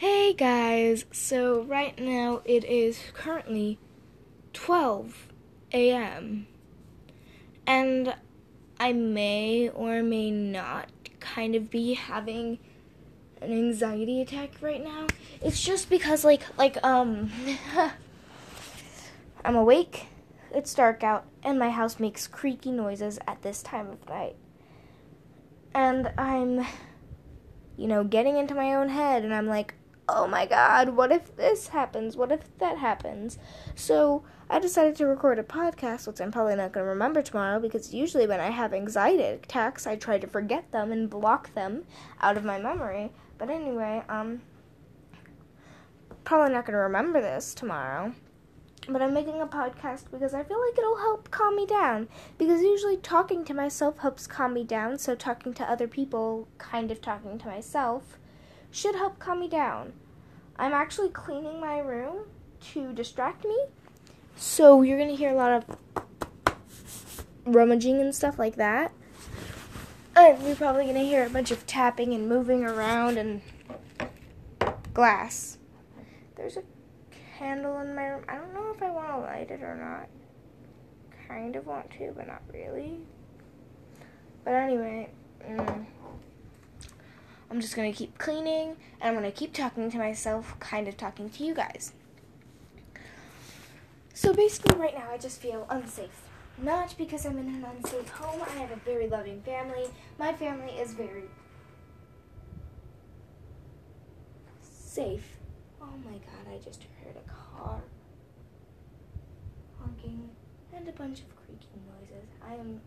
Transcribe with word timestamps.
Hey 0.00 0.32
guys, 0.32 1.04
so 1.12 1.60
right 1.60 1.98
now 1.98 2.40
it 2.46 2.64
is 2.64 2.98
currently 3.12 3.78
12 4.54 5.28
a.m. 5.74 6.46
and 7.66 8.14
I 8.80 8.94
may 8.94 9.68
or 9.68 10.02
may 10.02 10.30
not 10.30 10.88
kind 11.20 11.54
of 11.54 11.68
be 11.70 11.92
having 11.92 12.60
an 13.42 13.52
anxiety 13.52 14.22
attack 14.22 14.52
right 14.62 14.82
now. 14.82 15.06
It's 15.42 15.62
just 15.62 15.90
because 15.90 16.24
like 16.24 16.44
like 16.56 16.82
um 16.82 17.30
I'm 19.44 19.54
awake, 19.54 20.06
it's 20.50 20.72
dark 20.72 21.04
out, 21.04 21.26
and 21.42 21.58
my 21.58 21.68
house 21.68 22.00
makes 22.00 22.26
creaky 22.26 22.70
noises 22.70 23.18
at 23.28 23.42
this 23.42 23.62
time 23.62 23.90
of 23.90 24.08
night. 24.08 24.36
And 25.74 26.10
I'm 26.16 26.64
you 27.76 27.86
know, 27.86 28.04
getting 28.04 28.36
into 28.36 28.54
my 28.54 28.74
own 28.74 28.88
head 28.90 29.24
and 29.24 29.34
I'm 29.34 29.46
like, 29.46 29.74
oh 30.16 30.26
my 30.26 30.46
god, 30.46 30.90
what 30.90 31.12
if 31.12 31.36
this 31.36 31.68
happens? 31.68 32.16
What 32.16 32.32
if 32.32 32.56
that 32.58 32.78
happens? 32.78 33.38
So 33.74 34.24
I 34.48 34.58
decided 34.58 34.96
to 34.96 35.06
record 35.06 35.38
a 35.38 35.44
podcast, 35.44 36.06
which 36.06 36.20
I'm 36.20 36.32
probably 36.32 36.56
not 36.56 36.72
going 36.72 36.84
to 36.84 36.90
remember 36.90 37.22
tomorrow 37.22 37.60
because 37.60 37.94
usually 37.94 38.26
when 38.26 38.40
I 38.40 38.50
have 38.50 38.74
anxiety 38.74 39.22
attacks, 39.22 39.86
I 39.86 39.96
try 39.96 40.18
to 40.18 40.26
forget 40.26 40.72
them 40.72 40.90
and 40.92 41.08
block 41.08 41.54
them 41.54 41.84
out 42.20 42.36
of 42.36 42.44
my 42.44 42.58
memory. 42.58 43.12
But 43.38 43.50
anyway, 43.50 44.02
um, 44.08 44.42
probably 46.24 46.52
not 46.52 46.66
going 46.66 46.74
to 46.74 46.82
remember 46.82 47.20
this 47.20 47.54
tomorrow. 47.54 48.12
But 48.88 49.02
I'm 49.02 49.14
making 49.14 49.40
a 49.40 49.46
podcast 49.46 50.10
because 50.10 50.34
I 50.34 50.42
feel 50.42 50.60
like 50.60 50.78
it'll 50.78 50.96
help 50.96 51.30
calm 51.30 51.54
me 51.54 51.66
down. 51.66 52.08
Because 52.38 52.62
usually 52.62 52.96
talking 52.96 53.44
to 53.44 53.54
myself 53.54 53.98
helps 53.98 54.26
calm 54.26 54.54
me 54.54 54.64
down, 54.64 54.98
so 54.98 55.14
talking 55.14 55.54
to 55.54 55.70
other 55.70 55.86
people, 55.86 56.48
kind 56.58 56.90
of 56.90 57.00
talking 57.00 57.38
to 57.38 57.46
myself, 57.46 58.18
should 58.70 58.94
help 58.94 59.18
calm 59.18 59.40
me 59.40 59.48
down. 59.48 59.92
I'm 60.56 60.72
actually 60.72 61.08
cleaning 61.08 61.60
my 61.60 61.78
room 61.78 62.26
to 62.72 62.92
distract 62.92 63.44
me. 63.44 63.56
So 64.36 64.82
you're 64.82 64.98
going 64.98 65.10
to 65.10 65.16
hear 65.16 65.30
a 65.30 65.34
lot 65.34 65.52
of 65.52 66.56
rummaging 67.44 68.00
and 68.00 68.14
stuff 68.14 68.38
like 68.38 68.56
that. 68.56 68.92
And 70.16 70.42
you're 70.46 70.56
probably 70.56 70.84
going 70.84 70.96
to 70.96 71.04
hear 71.04 71.24
a 71.24 71.30
bunch 71.30 71.50
of 71.50 71.66
tapping 71.66 72.12
and 72.12 72.28
moving 72.28 72.64
around 72.64 73.16
and 73.16 73.40
glass. 74.92 75.58
There's 76.36 76.56
a 76.56 76.62
candle 77.38 77.80
in 77.80 77.94
my 77.94 78.04
room. 78.04 78.24
I 78.28 78.36
don't 78.36 78.52
know 78.52 78.72
if 78.74 78.82
I 78.82 78.90
want 78.90 79.08
to 79.08 79.18
light 79.18 79.50
it 79.50 79.62
or 79.62 79.76
not. 79.76 80.08
Kind 81.28 81.56
of 81.56 81.66
want 81.66 81.90
to, 81.92 82.12
but 82.16 82.26
not 82.26 82.42
really. 82.52 82.98
But 84.44 84.54
anyway, 84.54 85.10
mm. 85.48 85.86
I'm 87.50 87.60
just 87.60 87.74
going 87.74 87.90
to 87.92 87.98
keep 87.98 88.16
cleaning 88.16 88.76
and 89.00 89.08
I'm 89.08 89.14
going 89.14 89.24
to 89.24 89.36
keep 89.36 89.52
talking 89.52 89.90
to 89.90 89.98
myself, 89.98 90.58
kind 90.60 90.86
of 90.86 90.96
talking 90.96 91.28
to 91.30 91.44
you 91.44 91.54
guys. 91.54 91.92
So 94.14 94.32
basically, 94.32 94.78
right 94.78 94.94
now, 94.94 95.08
I 95.10 95.18
just 95.18 95.40
feel 95.40 95.66
unsafe. 95.68 96.22
Not 96.62 96.94
because 96.98 97.24
I'm 97.24 97.38
in 97.38 97.48
an 97.48 97.64
unsafe 97.64 98.08
home. 98.10 98.42
I 98.42 98.50
have 98.60 98.70
a 98.70 98.76
very 98.76 99.08
loving 99.08 99.40
family. 99.42 99.86
My 100.18 100.32
family 100.32 100.72
is 100.74 100.92
very 100.92 101.24
safe. 104.60 105.38
Oh 105.80 105.94
my 106.04 106.18
god, 106.18 106.52
I 106.52 106.58
just 106.62 106.84
heard 107.02 107.16
a 107.16 107.30
car 107.30 107.80
honking 109.80 110.28
and 110.76 110.88
a 110.88 110.92
bunch 110.92 111.20
of 111.20 111.34
creaking 111.36 111.82
noises. 111.86 112.28
I 112.46 112.54
am 112.54 112.80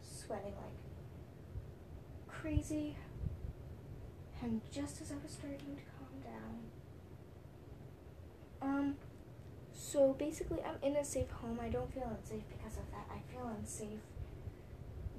sweating 0.00 0.54
like 0.54 0.72
crazy. 2.28 2.96
And 4.46 4.60
just 4.70 5.02
as 5.02 5.10
I 5.10 5.16
was 5.20 5.32
starting 5.32 5.58
to 5.58 5.82
calm 5.98 6.22
down, 6.22 6.60
um, 8.62 8.94
so 9.74 10.12
basically, 10.12 10.58
I'm 10.62 10.78
in 10.88 10.96
a 10.96 11.04
safe 11.04 11.28
home. 11.32 11.58
I 11.60 11.68
don't 11.68 11.92
feel 11.92 12.08
unsafe 12.16 12.44
because 12.48 12.78
of 12.78 12.88
that. 12.92 13.08
I 13.10 13.18
feel 13.32 13.50
unsafe 13.58 13.98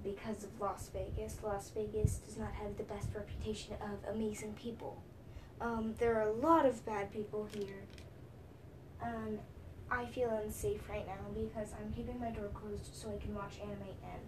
because 0.01 0.45
of 0.45 0.61
Las 0.61 0.89
Vegas. 0.93 1.39
Las 1.43 1.71
Vegas 1.75 2.19
does 2.19 2.37
not 2.37 2.53
have 2.53 2.77
the 2.77 2.83
best 2.83 3.09
reputation 3.13 3.75
of 3.81 4.15
amazing 4.15 4.53
people. 4.53 5.03
Um, 5.59 5.95
there 5.99 6.15
are 6.15 6.29
a 6.29 6.31
lot 6.31 6.65
of 6.65 6.85
bad 6.85 7.11
people 7.11 7.49
here. 7.53 7.83
Um, 9.03 9.39
I 9.91 10.05
feel 10.05 10.29
unsafe 10.41 10.87
right 10.87 11.05
now 11.05 11.25
because 11.33 11.73
I'm 11.77 11.91
keeping 11.91 12.17
my 12.17 12.29
door 12.29 12.49
closed 12.53 12.95
so 12.95 13.09
I 13.09 13.21
can 13.21 13.35
watch 13.35 13.59
anime 13.61 13.91
and 14.03 14.21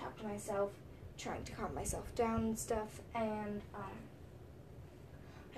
talk 0.00 0.16
to 0.18 0.24
myself, 0.24 0.70
trying 1.18 1.42
to 1.42 1.52
calm 1.52 1.74
myself 1.74 2.14
down 2.14 2.44
and 2.44 2.56
stuff. 2.56 3.00
And 3.12 3.60
um, 3.74 4.05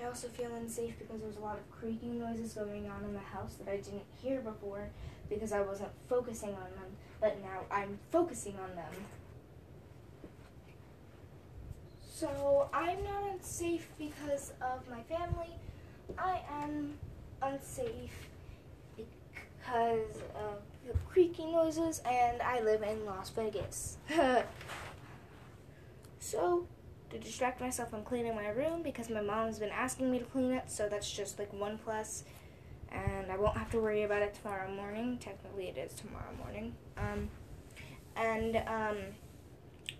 I 0.01 0.05
also 0.05 0.27
feel 0.29 0.53
unsafe 0.55 0.97
because 0.97 1.21
there's 1.21 1.35
a 1.35 1.41
lot 1.41 1.57
of 1.57 1.69
creaking 1.71 2.19
noises 2.19 2.53
going 2.53 2.89
on 2.89 3.03
in 3.03 3.13
the 3.13 3.19
house 3.19 3.55
that 3.55 3.69
I 3.69 3.77
didn't 3.77 4.05
hear 4.21 4.39
before 4.39 4.89
because 5.29 5.51
I 5.51 5.61
wasn't 5.61 5.89
focusing 6.07 6.49
on 6.49 6.71
them, 6.75 6.95
but 7.19 7.41
now 7.41 7.61
I'm 7.69 7.99
focusing 8.11 8.55
on 8.63 8.75
them. 8.75 8.91
So 12.01 12.69
I'm 12.73 13.03
not 13.03 13.23
unsafe 13.31 13.87
because 13.97 14.53
of 14.61 14.87
my 14.89 15.01
family. 15.03 15.53
I 16.17 16.41
am 16.63 16.97
unsafe 17.41 18.29
because 18.95 20.17
of 20.35 20.61
the 20.87 20.97
creaking 21.09 21.51
noises 21.51 22.01
and 22.05 22.41
I 22.41 22.61
live 22.61 22.83
in 22.83 23.05
Las 23.05 23.29
Vegas. 23.29 23.97
so 26.19 26.67
to 27.09 27.17
distract 27.17 27.59
myself, 27.59 27.93
I'm 27.93 28.03
cleaning 28.03 28.35
my 28.35 28.49
room 28.49 28.83
because 28.83 29.09
my 29.09 29.21
mom's 29.21 29.59
been 29.59 29.69
asking 29.69 30.11
me 30.11 30.19
to 30.19 30.25
clean 30.25 30.51
it, 30.51 30.69
so 30.69 30.87
that's 30.87 31.11
just 31.11 31.39
like 31.39 31.51
one 31.53 31.77
plus. 31.77 32.23
And 32.91 33.31
I 33.31 33.37
won't 33.37 33.57
have 33.57 33.69
to 33.71 33.79
worry 33.79 34.03
about 34.03 34.21
it 34.21 34.33
tomorrow 34.33 34.69
morning. 34.71 35.17
Technically, 35.19 35.67
it 35.67 35.77
is 35.77 35.93
tomorrow 35.93 36.31
morning. 36.37 36.73
Um, 36.97 37.29
and 38.15 38.57
um, 38.67 38.97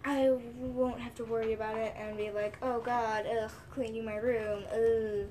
I 0.06 0.30
won't 0.58 1.00
have 1.00 1.16
to 1.16 1.26
worry 1.26 1.54
about 1.54 1.78
it 1.78 1.94
and 1.98 2.18
be 2.18 2.32
like, 2.32 2.58
oh 2.62 2.80
god, 2.80 3.26
ugh, 3.28 3.52
cleaning 3.72 4.06
my 4.06 4.16
room, 4.16 4.64
ugh. 4.72 5.30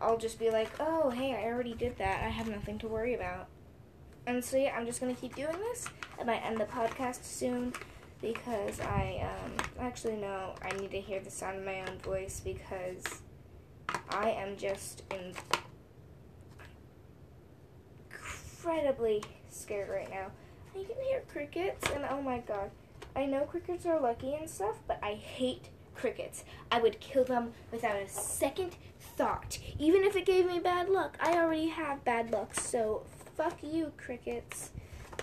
I'll 0.00 0.16
just 0.18 0.38
be 0.38 0.50
like, 0.50 0.70
oh, 0.78 1.10
hey, 1.10 1.34
I 1.34 1.46
already 1.46 1.74
did 1.74 1.98
that. 1.98 2.22
I 2.22 2.28
have 2.28 2.48
nothing 2.48 2.78
to 2.78 2.88
worry 2.88 3.14
about. 3.14 3.48
And 4.26 4.44
so, 4.44 4.56
yeah, 4.56 4.76
I'm 4.76 4.86
just 4.86 5.00
to 5.00 5.12
keep 5.14 5.34
doing 5.34 5.58
this. 5.58 5.86
I 6.20 6.24
might 6.24 6.44
end 6.44 6.58
the 6.58 6.66
podcast 6.66 7.24
soon 7.24 7.72
because 8.20 8.80
I 8.80 9.28
um, 9.44 9.52
actually 9.80 10.16
no, 10.16 10.54
I 10.62 10.70
need 10.76 10.90
to 10.90 11.00
hear 11.00 11.20
the 11.20 11.30
sound 11.30 11.58
of 11.58 11.64
my 11.64 11.80
own 11.80 11.98
voice 11.98 12.40
because 12.44 13.04
I 14.10 14.30
am 14.30 14.56
just 14.56 15.04
incredibly 18.62 19.22
scared 19.50 19.88
right 19.88 20.10
now. 20.10 20.30
I 20.74 20.84
can 20.84 20.96
hear 21.04 21.22
crickets, 21.28 21.90
and 21.90 22.04
oh 22.10 22.20
my 22.20 22.38
god, 22.38 22.70
I 23.16 23.26
know 23.26 23.44
crickets 23.44 23.86
are 23.86 24.00
lucky 24.00 24.34
and 24.34 24.48
stuff, 24.48 24.76
but 24.86 24.98
I 25.02 25.14
hate 25.14 25.68
crickets. 25.94 26.44
I 26.70 26.80
would 26.80 27.00
kill 27.00 27.24
them 27.24 27.52
without 27.72 27.96
a 27.96 28.08
second 28.08 28.76
thought, 29.16 29.58
even 29.78 30.04
if 30.04 30.16
it 30.16 30.26
gave 30.26 30.46
me 30.46 30.58
bad 30.58 30.88
luck. 30.88 31.16
I 31.20 31.34
already 31.34 31.68
have 31.68 32.04
bad 32.04 32.30
luck, 32.30 32.54
so 32.54 33.02
fuck 33.36 33.58
you, 33.62 33.92
crickets. 33.96 34.70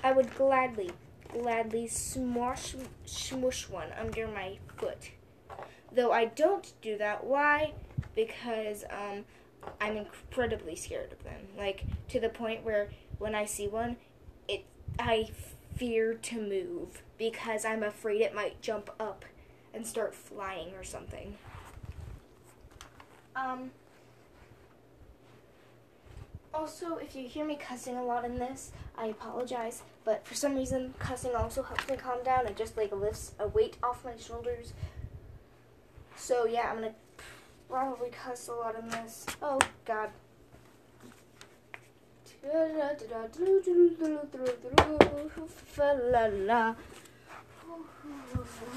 I 0.04 0.12
would 0.12 0.36
gladly 0.36 0.92
gladly 1.32 1.88
smush, 1.88 2.76
smush 3.06 3.70
one 3.70 3.90
under 4.00 4.28
my 4.28 4.58
foot. 4.78 5.12
Though 5.92 6.12
I 6.12 6.26
don't 6.26 6.74
do 6.82 6.98
that. 6.98 7.24
Why? 7.24 7.74
Because 8.16 8.84
um, 8.90 9.26
I'm 9.80 9.98
incredibly 9.98 10.76
scared 10.76 11.12
of 11.12 11.24
them. 11.24 11.42
Like 11.58 11.84
to 12.10 12.20
the 12.20 12.30
point 12.30 12.64
where 12.64 12.90
when 13.18 13.36
I 13.36 13.46
see 13.46 13.68
one, 13.68 13.98
it 14.48 14.66
I 15.00 15.30
fear 15.76 16.14
to 16.14 16.36
move 16.42 17.02
because 17.18 17.66
I'm 17.66 17.84
afraid 17.84 18.22
it 18.22 18.34
might 18.34 18.62
jump 18.62 18.90
up 19.00 19.26
and 19.74 19.86
start 19.86 20.16
flying 20.16 20.74
or 20.74 20.84
something. 20.84 21.38
Um. 23.36 23.72
Also, 26.56 26.96
if 26.96 27.16
you 27.16 27.28
hear 27.28 27.46
me 27.46 27.58
cussing 27.58 27.98
a 27.98 28.04
lot 28.04 28.24
in 28.24 28.40
this, 28.40 28.72
I 28.98 29.08
apologize. 29.08 29.84
But 30.06 30.26
for 30.26 30.36
some 30.36 30.56
reason, 30.56 30.94
cussing 31.00 31.36
also 31.36 31.62
helps 31.62 31.88
me 31.90 31.98
calm 31.98 32.24
down. 32.24 32.48
It 32.48 32.56
just 32.56 32.78
like 32.78 32.94
lifts 32.94 33.34
a 33.40 33.48
weight 33.48 33.76
off 33.84 34.06
my 34.06 34.16
shoulders. 34.16 34.72
So 36.16 36.46
yeah, 36.46 36.70
I'm 36.70 36.76
gonna 36.76 36.94
probably 37.70 38.10
cuss 38.10 38.48
a 38.48 38.54
lot 38.54 38.80
in 38.80 38.88
this. 38.90 39.26
Oh 39.42 39.60
God. 39.84 40.12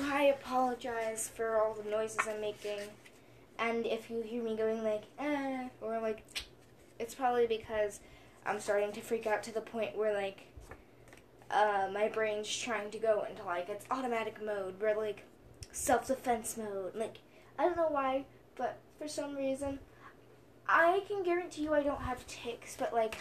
I 0.05 0.35
apologize 0.41 1.31
for 1.35 1.57
all 1.57 1.75
the 1.75 1.89
noises 1.89 2.19
I'm 2.29 2.41
making. 2.41 2.81
And 3.59 3.87
if 3.87 4.11
you 4.11 4.23
hear 4.23 4.43
me 4.43 4.57
going 4.57 4.83
like, 4.83 5.05
eh, 5.19 5.69
or 5.81 6.01
like, 6.01 6.25
it's 6.99 7.07
probably 7.19 7.47
because 7.47 8.01
I'm 8.47 8.61
starting 8.61 8.93
to 8.93 9.01
freak 9.01 9.27
out 9.27 9.43
to 9.45 9.53
the 9.53 9.61
point 9.61 9.97
where 9.97 10.15
like 10.15 10.47
uh, 11.51 11.89
my 11.93 12.09
brain's 12.09 12.55
trying 12.55 12.91
to 12.91 12.99
go 12.99 13.27
into 13.29 13.43
like 13.43 13.69
its 13.69 13.85
automatic 13.91 14.43
mode, 14.45 14.81
where 14.81 14.97
like 14.97 15.25
self 15.73 16.07
defense 16.07 16.57
mode. 16.57 16.95
Like 16.95 17.19
I 17.59 17.65
don't 17.65 17.77
know 17.77 17.89
why, 17.91 18.25
but 18.57 18.79
for 18.99 19.09
some 19.09 19.37
reason 19.37 19.79
I 20.69 21.03
can 21.09 21.23
guarantee 21.23 21.63
you 21.63 21.75
I 21.75 21.83
don't 21.83 22.03
have 22.03 22.27
ticks, 22.27 22.77
but 22.79 22.93
like 22.93 23.17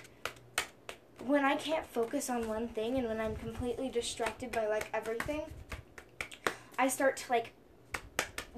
when 1.26 1.46
I 1.46 1.56
can't 1.56 1.86
focus 1.86 2.30
on 2.30 2.48
one 2.48 2.68
thing 2.68 2.98
and 2.98 3.08
when 3.08 3.20
I'm 3.20 3.36
completely 3.36 3.90
distracted 3.90 4.52
by 4.52 4.68
like 4.68 4.88
everything, 4.94 5.42
I 6.78 6.88
start 6.90 7.18
to 7.18 7.32
like 7.32 7.54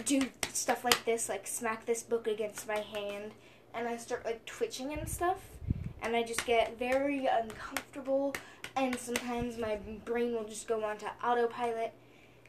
do 0.06 0.22
stuff 0.52 0.84
like 0.84 1.06
this, 1.06 1.30
like 1.30 1.46
smack 1.46 1.86
this 1.86 2.04
book 2.04 2.28
against 2.28 2.68
my 2.68 2.80
hand, 2.80 3.32
and 3.74 3.88
I 3.88 3.98
start 3.98 4.26
like 4.26 4.46
twitching 4.46 4.94
and 4.94 5.08
stuff, 5.08 5.50
and 6.02 6.16
I 6.16 6.24
just 6.24 6.46
get 6.46 6.78
very 6.78 7.26
uncomfortable, 7.26 8.36
and 8.76 8.96
sometimes 8.98 9.58
my 9.58 9.78
brain 10.06 10.34
will 10.34 10.46
just 10.46 10.68
go 10.68 10.84
onto 10.84 11.06
autopilot. 11.24 11.94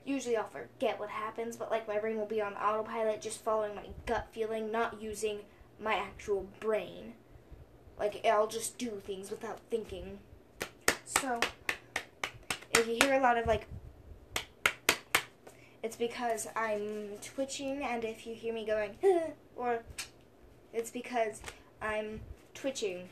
Usually 0.04 0.36
I'll 0.36 0.48
forget 0.48 0.98
what 0.98 1.10
happens, 1.10 1.56
but 1.56 1.70
like 1.70 1.86
my 1.86 1.98
brain 1.98 2.16
will 2.16 2.26
be 2.26 2.40
on 2.40 2.54
autopilot, 2.54 3.20
just 3.20 3.42
following 3.42 3.74
my 3.74 3.86
gut 4.06 4.28
feeling, 4.32 4.72
not 4.72 5.00
using 5.00 5.40
my 5.78 5.94
actual 5.94 6.46
brain. 6.58 7.14
Like 7.98 8.24
I'll 8.26 8.46
just 8.46 8.78
do 8.78 9.02
things 9.04 9.30
without 9.30 9.60
thinking. 9.70 10.18
So 11.04 11.40
if 12.72 12.86
you 12.86 12.98
hear 13.02 13.14
a 13.14 13.20
lot 13.20 13.36
of 13.36 13.46
like 13.46 13.66
it's 15.82 15.96
because 15.96 16.46
I'm 16.54 17.10
twitching 17.22 17.82
and 17.82 18.04
if 18.04 18.26
you 18.26 18.34
hear 18.34 18.52
me 18.52 18.66
going 18.66 18.96
or 19.56 19.80
it's 20.72 20.90
because 20.90 21.40
I'm 21.80 22.20
twitching. 22.54 23.08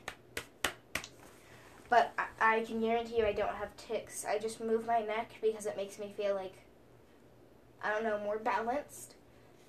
But 1.91 2.13
I, 2.19 2.57
I 2.57 2.61
can 2.65 2.81
guarantee 2.81 3.19
you 3.19 3.27
I 3.27 3.33
don't 3.33 3.55
have 3.55 3.77
ticks. 3.77 4.25
I 4.29 4.39
just 4.39 4.61
move 4.61 4.87
my 4.87 5.01
neck 5.01 5.33
because 5.41 5.67
it 5.67 5.77
makes 5.77 5.99
me 5.99 6.13
feel 6.17 6.35
like 6.35 6.55
I 7.83 7.93
don't 7.93 8.05
know, 8.05 8.19
more 8.19 8.39
balanced. 8.39 9.15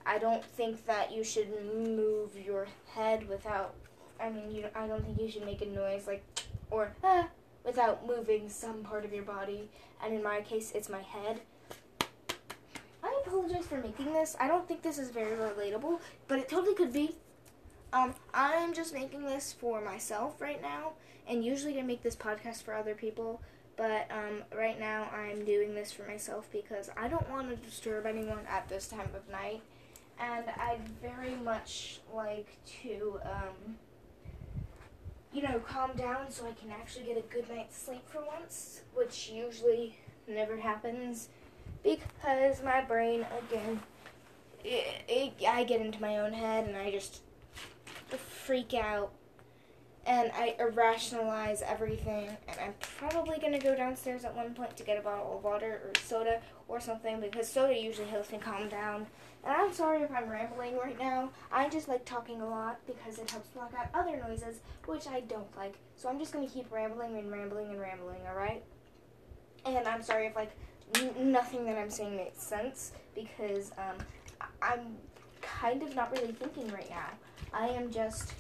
I 0.06 0.18
don't 0.18 0.44
think 0.44 0.86
that 0.86 1.12
you 1.12 1.24
should 1.24 1.50
move 1.64 2.32
your 2.36 2.68
head 2.94 3.30
without 3.30 3.76
I 4.20 4.30
mean, 4.30 4.52
you 4.52 4.66
I 4.76 4.88
don't 4.88 5.06
think 5.06 5.20
you 5.20 5.30
should 5.30 5.46
make 5.46 5.62
a 5.62 5.66
noise 5.66 6.08
like 6.08 6.24
or 6.72 6.94
ah, 7.04 7.30
without 7.64 8.06
moving 8.06 8.50
some 8.50 8.84
part 8.84 9.06
of 9.06 9.14
your 9.14 9.24
body. 9.24 9.70
And 10.04 10.14
in 10.14 10.24
my 10.24 10.42
case, 10.42 10.72
it's 10.74 10.90
my 10.90 11.02
head. 11.02 11.42
I 13.04 13.22
apologize 13.26 13.66
for 13.66 13.78
making 13.78 14.14
this. 14.14 14.36
I 14.40 14.48
don't 14.48 14.68
think 14.68 14.82
this 14.82 14.98
is 14.98 15.10
very 15.10 15.36
relatable, 15.38 16.00
but 16.28 16.40
it 16.40 16.50
totally 16.50 16.76
could 16.76 16.94
be. 16.94 17.16
Um, 17.92 18.14
I'm 18.34 18.74
just 18.74 18.94
making 18.94 19.26
this 19.26 19.54
for 19.54 19.82
myself 19.82 20.40
right 20.40 20.62
now, 20.62 20.94
and 21.28 21.44
usually 21.44 21.80
I 21.80 21.82
make 21.82 22.04
this 22.04 22.16
podcast 22.16 22.64
for 22.64 22.74
other 22.74 22.94
people. 22.94 23.42
But 23.78 24.10
um, 24.12 24.44
right 24.56 24.78
now 24.80 25.10
I'm 25.14 25.46
doing 25.46 25.74
this 25.74 25.92
for 25.92 26.04
myself 26.04 26.50
because 26.52 26.90
I 26.98 27.08
don't 27.08 27.30
want 27.30 27.50
to 27.50 27.56
disturb 27.56 28.06
anyone 28.06 28.46
at 28.50 28.68
this 28.68 28.88
time 28.88 29.10
of 29.16 29.30
night, 29.32 29.62
and 30.20 30.46
I'd 30.58 30.88
very 31.02 31.36
much 31.36 32.02
like 32.14 32.58
to. 32.84 33.20
Um, 33.24 33.78
you 35.32 35.44
know, 35.44 35.60
calm 35.60 35.92
down 35.96 36.32
so 36.32 36.48
I 36.48 36.54
can 36.54 36.72
actually 36.72 37.06
get 37.06 37.18
a 37.18 37.22
good 37.34 37.48
night's 37.50 37.78
sleep 37.78 38.02
for 38.08 38.24
once, 38.26 38.82
which 38.96 39.30
usually 39.30 39.96
never 40.28 40.58
happens 40.58 41.30
because 41.84 42.64
my 42.64 42.82
brain, 42.82 43.26
again, 43.48 43.80
it, 44.64 45.04
it, 45.08 45.34
I 45.48 45.64
get 45.66 45.82
into 45.82 46.02
my 46.02 46.18
own 46.18 46.34
head 46.34 46.68
and 46.68 46.76
I 46.76 46.92
just 46.92 47.22
freak 48.50 48.74
out 48.74 49.12
and 50.08 50.32
I 50.34 50.56
irrationalize 50.60 51.62
everything. 51.62 52.36
And 52.48 52.60
I'm 52.60 52.74
probably 52.80 53.38
to 53.38 53.60
go 53.60 53.76
downstairs 53.76 54.26
at 54.26 54.36
one 54.36 54.56
point 54.56 54.76
to 54.78 54.84
get 54.84 54.98
a 54.98 55.02
bottle 55.02 55.38
of 55.38 55.44
water 55.44 55.82
or 55.86 55.92
soda 56.02 56.42
or 56.68 56.80
something 56.80 57.20
because 57.20 57.48
soda 57.48 57.78
usually 57.78 58.08
helps 58.08 58.32
me 58.32 58.40
calm 58.40 58.68
down. 58.68 59.06
And 59.44 59.54
I'm 59.54 59.72
sorry 59.72 60.02
if 60.02 60.12
I'm 60.12 60.28
rambling 60.28 60.80
right 60.80 60.98
now. 60.98 61.30
I 61.52 61.70
just 61.70 61.88
like 61.88 62.06
talking 62.06 62.42
a 62.42 62.50
lot 62.50 62.80
because 62.88 63.20
it 63.20 63.30
helps 63.30 63.50
block 63.50 63.72
out 63.78 63.90
other 63.94 64.18
noises, 64.18 64.62
which 64.88 65.06
I 65.06 65.20
don't 65.20 65.56
like. 65.56 65.76
So 65.96 66.10
I'm 66.10 66.18
just 66.18 66.34
to 66.48 66.52
keep 66.52 66.72
rambling 66.72 67.20
and 67.20 67.32
rambling 67.32 67.70
and 67.70 67.80
rambling, 67.80 68.22
alright? 68.28 68.64
And 69.64 69.88
I'm 69.88 70.02
sorry 70.02 70.26
if, 70.26 70.36
like, 70.36 70.54
n- 70.96 71.32
nothing 71.32 71.66
that 71.66 71.78
I'm 71.78 71.92
saying 71.92 72.16
makes 72.16 72.42
sense 72.42 72.94
because 73.14 73.74
um, 73.78 74.04
I'm 74.60 74.98
kind 75.42 75.84
of 75.84 75.96
not 75.96 76.12
really 76.12 76.34
thinking 76.34 76.68
right 76.70 76.90
now. 76.90 77.10
I 77.54 77.68
am 77.68 77.92
just 77.92 78.34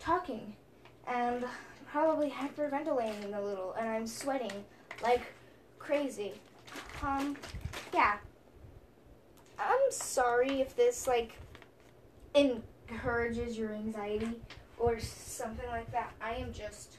talking 0.00 0.54
and 1.06 1.44
probably 1.90 2.30
hyperventilating 2.30 3.36
a 3.36 3.40
little, 3.40 3.74
and 3.78 3.88
I'm 3.88 4.06
sweating 4.06 4.64
like 5.02 5.22
crazy. 5.78 6.32
Um, 7.02 7.36
yeah. 7.92 8.16
I'm 9.58 9.90
sorry 9.90 10.60
if 10.60 10.76
this 10.76 11.06
like 11.06 11.38
encourages 12.34 13.56
your 13.56 13.72
anxiety 13.72 14.40
or 14.78 14.98
something 15.00 15.66
like 15.68 15.90
that. 15.92 16.12
I 16.20 16.34
am 16.34 16.52
just 16.52 16.98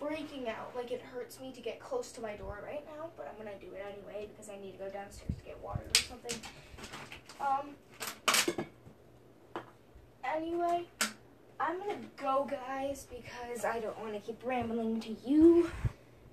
freaking 0.00 0.48
out. 0.48 0.72
Like 0.76 0.92
it 0.92 1.00
hurts 1.00 1.40
me 1.40 1.52
to 1.52 1.60
get 1.60 1.80
close 1.80 2.12
to 2.12 2.20
my 2.20 2.36
door 2.36 2.60
right 2.64 2.84
now, 2.96 3.10
but 3.16 3.28
I'm 3.28 3.44
gonna 3.44 3.58
do 3.58 3.74
it 3.74 3.84
anyway 3.84 4.28
because 4.30 4.48
I 4.48 4.60
need 4.60 4.72
to 4.72 4.78
go 4.78 4.88
downstairs 4.90 5.32
to 5.36 5.44
get 5.44 5.58
water 5.62 5.82
or 5.82 6.00
something. 6.00 6.38
Um. 7.40 7.74
Anyway, 10.36 10.84
I'm 11.60 11.78
gonna 11.78 11.96
go, 12.16 12.48
guys, 12.48 13.06
because 13.10 13.64
I 13.64 13.80
don't 13.80 13.98
want 14.00 14.14
to 14.14 14.20
keep 14.20 14.44
rambling 14.44 15.00
to 15.00 15.16
you, 15.26 15.70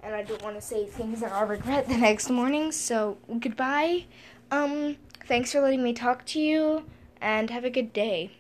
and 0.04 0.14
I 0.14 0.24
don't 0.24 0.42
want 0.42 0.56
to 0.56 0.62
say 0.62 0.86
things 0.86 1.22
that 1.22 1.32
I'll 1.32 1.48
regret 1.48 1.88
the 1.88 1.98
next 1.98 2.30
morning. 2.30 2.72
So 2.72 3.18
goodbye. 3.40 4.06
Um, 4.52 4.98
thanks 5.28 5.52
for 5.52 5.62
letting 5.62 5.84
me 5.84 5.94
talk 5.94 6.26
to 6.28 6.40
you, 6.40 6.86
and 7.22 7.50
have 7.50 7.64
a 7.66 7.70
good 7.70 7.94
day. 7.94 8.32